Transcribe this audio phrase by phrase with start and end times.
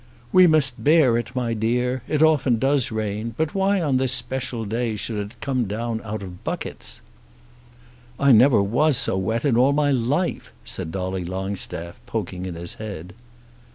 [0.31, 2.01] "We must bear it, my dear.
[2.07, 6.23] It often does rain, but why on this special day should it come down out
[6.23, 7.01] of buckets?"
[8.19, 12.73] "I never was so wet in all my life," said Dolly Longstaff, poking in his
[12.81, 13.13] head.